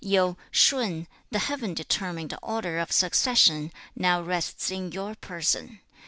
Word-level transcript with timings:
you, 0.03 0.35
Shun, 0.49 1.05
the 1.29 1.37
Heaven 1.37 1.75
determined 1.75 2.35
order 2.41 2.79
of 2.79 2.91
succession 2.91 3.71
now 3.95 4.19
rests 4.19 4.71
in 4.71 4.91
your 4.91 5.13
person. 5.13 5.79